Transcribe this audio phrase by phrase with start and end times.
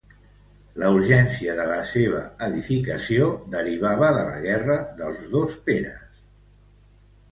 [0.83, 6.25] La urgència de la seua edificació derivava de la Guerra dels dos Peres.